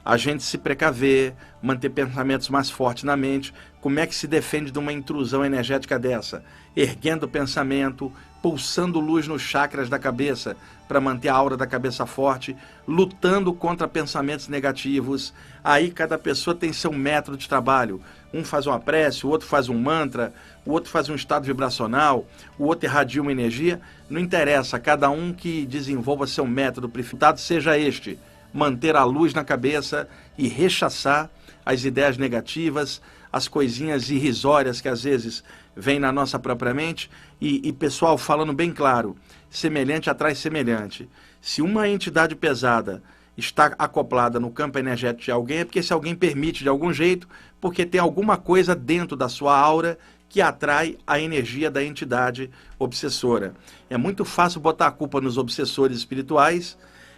A 0.05 0.17
gente 0.17 0.43
se 0.43 0.57
precaver, 0.57 1.33
manter 1.61 1.89
pensamentos 1.89 2.49
mais 2.49 2.69
fortes 2.69 3.03
na 3.03 3.15
mente. 3.15 3.53
Como 3.79 3.99
é 3.99 4.05
que 4.05 4.13
se 4.13 4.27
defende 4.27 4.69
de 4.69 4.79
uma 4.79 4.91
intrusão 4.91 5.45
energética 5.45 5.97
dessa? 5.97 6.43
Erguendo 6.75 7.23
o 7.23 7.29
pensamento, 7.29 8.11
pulsando 8.41 8.99
luz 8.99 9.25
nos 9.25 9.41
chakras 9.41 9.87
da 9.87 9.97
cabeça 9.97 10.57
para 10.89 10.99
manter 10.99 11.29
a 11.29 11.33
aura 11.33 11.55
da 11.55 11.65
cabeça 11.65 12.05
forte, 12.05 12.53
lutando 12.85 13.53
contra 13.53 13.87
pensamentos 13.87 14.49
negativos. 14.49 15.33
Aí 15.63 15.89
cada 15.89 16.17
pessoa 16.17 16.53
tem 16.53 16.73
seu 16.73 16.91
método 16.91 17.37
de 17.37 17.47
trabalho. 17.47 18.01
Um 18.33 18.43
faz 18.43 18.67
uma 18.67 18.79
prece, 18.79 19.25
o 19.25 19.29
outro 19.29 19.47
faz 19.47 19.69
um 19.69 19.79
mantra, 19.79 20.33
o 20.65 20.71
outro 20.71 20.91
faz 20.91 21.07
um 21.07 21.15
estado 21.15 21.45
vibracional, 21.45 22.25
o 22.59 22.65
outro 22.65 22.85
irradia 22.85 23.21
uma 23.21 23.31
energia. 23.31 23.79
Não 24.09 24.19
interessa, 24.19 24.77
cada 24.77 25.09
um 25.09 25.31
que 25.31 25.65
desenvolva 25.65 26.27
seu 26.27 26.45
método 26.45 26.89
preferido 26.89 27.37
seja 27.37 27.77
este: 27.77 28.19
manter 28.53 28.95
a 28.95 29.03
luz 29.03 29.33
na 29.33 29.43
cabeça 29.43 30.07
e 30.37 30.47
rechaçar 30.47 31.29
as 31.65 31.83
ideias 31.83 32.17
negativas, 32.17 33.01
as 33.31 33.47
coisinhas 33.47 34.09
irrisórias 34.09 34.79
que 34.79 34.87
às 34.87 35.03
vezes 35.03 35.43
vêm 35.75 35.99
na 35.99 36.11
nossa 36.11 36.37
própria 36.37 36.73
mente. 36.73 37.09
E, 37.41 37.67
e 37.67 37.73
pessoal, 37.73 38.17
falando 38.17 38.53
bem 38.53 38.71
claro, 38.71 39.15
semelhante 39.49 40.09
atrai 40.09 40.35
semelhante. 40.35 41.09
Se 41.41 41.61
uma 41.61 41.89
entidade 41.89 42.35
pesada 42.35 43.01
está 43.35 43.73
acoplada 43.79 44.39
no 44.39 44.51
campo 44.51 44.77
energético 44.77 45.23
de 45.23 45.31
alguém, 45.31 45.59
é 45.59 45.65
porque 45.65 45.81
se 45.81 45.91
alguém 45.91 46.15
permite 46.15 46.63
de 46.63 46.69
algum 46.69 46.93
jeito, 46.93 47.27
porque 47.59 47.85
tem 47.85 47.99
alguma 47.99 48.37
coisa 48.37 48.75
dentro 48.75 49.17
da 49.17 49.27
sua 49.27 49.57
aura 49.57 49.97
que 50.29 50.41
atrai 50.41 50.97
a 51.05 51.19
energia 51.19 51.69
da 51.69 51.83
entidade 51.83 52.49
obsessora. 52.79 53.53
É 53.89 53.97
muito 53.97 54.25
fácil 54.25 54.61
botar 54.61 54.87
a 54.87 54.91
culpa 54.91 55.21
nos 55.21 55.37
obsessores 55.37 55.97
espirituais, 55.97 56.77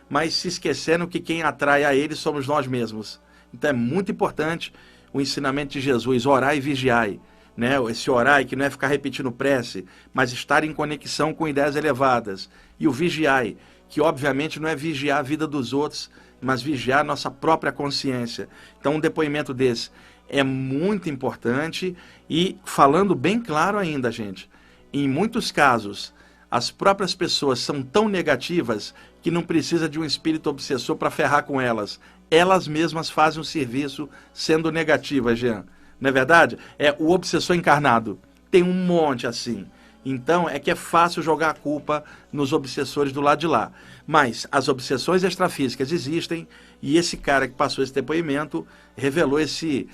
mas 0.10 0.34
se 0.34 0.48
esquecendo 0.48 1.08
que 1.08 1.20
quem 1.20 1.44
atrai 1.44 1.84
a 1.84 1.94
eles 1.94 2.20
somos 2.20 2.48
nós 2.48 2.68
mesmos. 2.68 3.20
Então 3.54 3.70
é 3.70 3.74
muito 3.74 4.12
importante 4.12 4.74
o 5.14 5.22
ensinamento 5.22 5.74
de 5.74 5.82
Jesus, 5.82 6.26
orar 6.26 6.56
e 6.56 6.60
vigiai. 6.60 7.20
Né? 7.56 7.76
Esse 7.90 8.12
orar 8.12 8.46
que 8.46 8.56
não 8.56 8.66
é 8.66 8.70
ficar 8.70 8.88
repetindo 8.88 9.32
prece, 9.32 9.86
mas 10.14 10.32
estar 10.32 10.64
em 10.64 10.74
conexão 10.74 11.34
com 11.34 11.48
ideias 11.48 11.76
elevadas. 11.76 12.50
E 12.80 12.88
o 12.88 12.92
vigiai, 12.92 13.56
que 13.88 14.02
obviamente 14.02 14.60
não 14.60 14.68
é 14.68 14.76
vigiar 14.76 15.20
a 15.20 15.24
vida 15.24 15.48
dos 15.48 15.74
outros, 15.74 16.10
mas 16.42 16.62
vigiar 16.62 17.00
a 17.00 17.04
nossa 17.04 17.32
própria 17.32 17.72
consciência. 17.72 18.50
Então 18.80 18.96
um 18.96 19.00
depoimento 19.00 19.54
desse 19.54 19.90
é 20.28 20.44
muito 20.44 21.10
importante 21.10 21.96
e 22.30 22.58
falando 22.66 23.16
bem 23.16 23.40
claro 23.40 23.78
ainda, 23.78 24.12
gente, 24.12 24.50
em 24.92 25.08
muitos 25.08 25.52
casos 25.52 26.14
as 26.50 26.72
próprias 26.72 27.14
pessoas 27.16 27.60
são 27.60 27.82
tão 27.82 28.08
negativas 28.08 28.94
que 29.22 29.32
não 29.32 29.42
precisa 29.42 29.90
de 29.90 30.00
um 30.00 30.06
espírito 30.06 30.50
obsessor 30.50 30.96
para 30.96 31.12
ferrar 31.12 31.44
com 31.44 31.60
elas. 31.60 32.00
Elas 32.30 32.68
mesmas 32.68 33.10
fazem 33.10 33.42
o 33.42 33.46
serviço 33.46 34.10
sendo 34.34 34.72
negativas, 34.72 35.40
Jean. 35.40 35.66
Não 36.00 36.10
é 36.10 36.14
verdade? 36.14 36.58
É 36.78 36.96
o 37.00 37.12
obsessor 37.12 37.56
encarnado. 37.56 38.20
Tem 38.52 38.62
um 38.62 38.74
monte 38.74 39.26
assim. 39.26 39.66
Então 40.06 40.48
é 40.48 40.60
que 40.60 40.70
é 40.70 40.76
fácil 40.76 41.24
jogar 41.24 41.50
a 41.50 41.54
culpa 41.56 42.04
nos 42.32 42.54
obsessores 42.54 43.12
do 43.12 43.22
lado 43.22 43.40
de 43.40 43.48
lá. 43.48 43.72
Mas 44.06 44.46
as 44.52 44.68
obsessões 44.68 45.24
extrafísicas 45.24 45.92
existem 45.92 46.48
e 46.82 46.98
esse 46.98 47.18
cara 47.18 47.48
que 47.48 47.56
passou 47.56 47.84
esse 47.84 47.94
depoimento 47.94 48.68
revelou 48.96 49.40
esse 49.40 49.90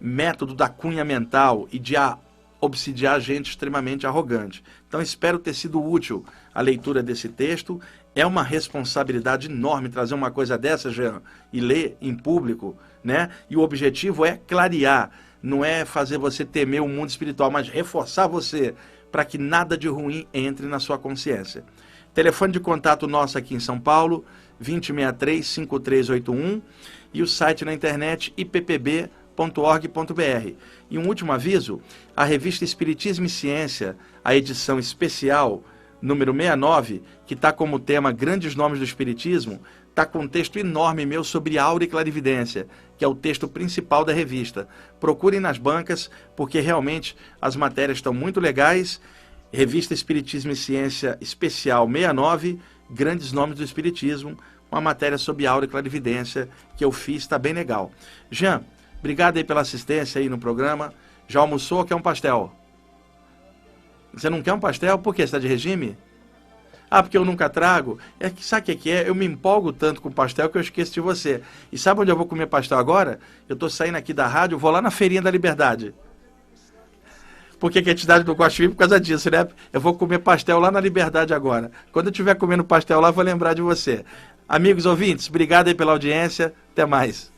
método 0.00 0.54
da 0.54 0.68
cunha 0.68 1.04
mental 1.04 1.66
e 1.72 1.78
de 1.78 1.96
a 1.96 2.16
obsidiar 2.60 3.20
gente 3.20 3.50
extremamente 3.50 4.06
arrogante. 4.06 4.62
Então 4.88 5.02
espero 5.02 5.38
ter 5.38 5.54
sido 5.54 5.82
útil 5.82 6.24
a 6.54 6.60
leitura 6.60 7.02
desse 7.02 7.28
texto. 7.28 7.80
É 8.14 8.24
uma 8.24 8.42
responsabilidade 8.42 9.50
enorme 9.50 9.88
trazer 9.88 10.14
uma 10.14 10.30
coisa 10.30 10.56
dessa, 10.56 10.90
Jean, 10.90 11.20
e 11.52 11.60
ler 11.60 11.96
em 12.00 12.14
público, 12.14 12.76
né? 13.04 13.30
E 13.50 13.56
o 13.56 13.60
objetivo 13.60 14.24
é 14.24 14.36
clarear, 14.36 15.10
não 15.42 15.64
é 15.64 15.84
fazer 15.84 16.18
você 16.18 16.44
temer 16.44 16.82
o 16.82 16.88
mundo 16.88 17.10
espiritual, 17.10 17.50
mas 17.50 17.68
reforçar 17.68 18.26
você 18.26 18.74
para 19.12 19.24
que 19.24 19.38
nada 19.38 19.76
de 19.76 19.88
ruim 19.88 20.26
entre 20.32 20.66
na 20.66 20.78
sua 20.78 20.98
consciência. 20.98 21.64
Telefone 22.12 22.52
de 22.52 22.60
contato 22.60 23.06
nosso 23.06 23.36
aqui 23.36 23.54
em 23.54 23.60
São 23.60 23.78
Paulo, 23.78 24.24
2063-5381 24.62 26.62
e 27.12 27.22
o 27.22 27.26
site 27.26 27.64
na 27.64 27.74
internet 27.74 28.32
ippb.org.br. 29.36 30.54
E 30.90 30.98
um 30.98 31.06
último 31.06 31.32
aviso, 31.32 31.80
a 32.16 32.24
revista 32.24 32.64
Espiritismo 32.64 33.26
e 33.26 33.30
Ciência, 33.30 33.96
a 34.24 34.34
edição 34.34 34.78
especial 34.78 35.62
número 36.00 36.32
69, 36.32 37.02
que 37.26 37.34
está 37.34 37.52
como 37.52 37.78
tema 37.78 38.12
Grandes 38.12 38.54
Nomes 38.54 38.78
do 38.78 38.84
Espiritismo, 38.84 39.60
está 39.90 40.04
com 40.04 40.20
um 40.20 40.28
texto 40.28 40.58
enorme 40.58 41.06
meu 41.06 41.24
sobre 41.24 41.58
aura 41.58 41.84
e 41.84 41.86
clarividência, 41.86 42.66
que 42.98 43.04
é 43.04 43.08
o 43.08 43.14
texto 43.14 43.48
principal 43.48 44.04
da 44.04 44.12
revista. 44.12 44.68
Procurem 45.00 45.40
nas 45.40 45.58
bancas, 45.58 46.10
porque 46.34 46.60
realmente 46.60 47.16
as 47.40 47.56
matérias 47.56 47.98
estão 47.98 48.12
muito 48.12 48.40
legais. 48.40 49.00
Revista 49.52 49.94
Espiritismo 49.94 50.52
e 50.52 50.56
Ciência 50.56 51.16
Especial 51.20 51.86
69, 51.86 52.58
Grandes 52.90 53.32
Nomes 53.32 53.56
do 53.56 53.64
Espiritismo, 53.64 54.36
uma 54.70 54.80
matéria 54.80 55.16
sobre 55.16 55.46
aura 55.46 55.64
e 55.64 55.68
clarividência 55.68 56.48
que 56.76 56.84
eu 56.84 56.92
fiz, 56.92 57.22
está 57.22 57.38
bem 57.38 57.52
legal. 57.52 57.90
Jean, 58.30 58.62
obrigado 59.06 59.36
aí 59.36 59.44
pela 59.44 59.60
assistência 59.60 60.20
aí 60.20 60.28
no 60.28 60.36
programa. 60.36 60.92
Já 61.28 61.38
almoçou 61.38 61.78
ou 61.78 61.84
quer 61.84 61.94
um 61.94 62.02
pastel? 62.02 62.52
Você 64.12 64.28
não 64.28 64.42
quer 64.42 64.52
um 64.52 64.58
pastel? 64.58 64.98
Por 64.98 65.14
quê? 65.14 65.22
Você 65.22 65.26
está 65.26 65.38
de 65.38 65.46
regime? 65.46 65.96
Ah, 66.90 67.02
porque 67.02 67.16
eu 67.16 67.24
nunca 67.24 67.48
trago. 67.48 67.98
É 68.18 68.28
que 68.30 68.44
sabe 68.44 68.72
o 68.72 68.76
que 68.76 68.90
é? 68.90 69.08
Eu 69.08 69.14
me 69.14 69.24
empolgo 69.24 69.72
tanto 69.72 70.00
com 70.00 70.10
pastel 70.10 70.48
que 70.48 70.58
eu 70.58 70.60
esqueço 70.60 70.92
de 70.92 71.00
você. 71.00 71.40
E 71.70 71.78
sabe 71.78 72.00
onde 72.00 72.10
eu 72.10 72.16
vou 72.16 72.26
comer 72.26 72.46
pastel 72.46 72.78
agora? 72.78 73.20
Eu 73.48 73.54
estou 73.54 73.70
saindo 73.70 73.96
aqui 73.96 74.12
da 74.12 74.26
rádio, 74.26 74.58
vou 74.58 74.70
lá 74.70 74.82
na 74.82 74.90
Feirinha 74.90 75.22
da 75.22 75.30
Liberdade. 75.30 75.94
Porque 77.60 77.80
que 77.80 77.88
a 77.88 77.92
entidade 77.92 78.24
do 78.24 78.34
gosto 78.34 78.60
de 78.60 78.68
por 78.68 78.76
causa 78.76 79.00
disso, 79.00 79.30
né? 79.30 79.46
Eu 79.72 79.80
vou 79.80 79.94
comer 79.94 80.18
pastel 80.18 80.58
lá 80.58 80.70
na 80.70 80.80
Liberdade 80.80 81.32
agora. 81.32 81.70
Quando 81.92 82.06
eu 82.06 82.10
estiver 82.10 82.34
comendo 82.34 82.64
pastel 82.64 83.00
lá, 83.00 83.10
vou 83.10 83.24
lembrar 83.24 83.54
de 83.54 83.62
você. 83.62 84.04
Amigos 84.48 84.84
ouvintes, 84.84 85.28
obrigado 85.28 85.68
aí 85.68 85.74
pela 85.74 85.92
audiência. 85.92 86.52
Até 86.72 86.84
mais. 86.84 87.32